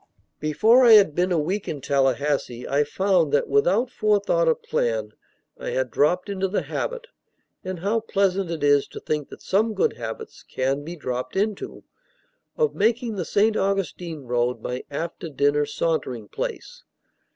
[0.39, 5.13] Before I had been a week in Tallahassee I found that, without forethought or plan,
[5.59, 7.05] I had dropped into the habit
[7.63, 11.83] (and how pleasant it is to think that some good habits can be dropped into!)
[12.57, 13.55] of making the St.
[13.55, 16.83] Augustine road my after dinner sauntering place.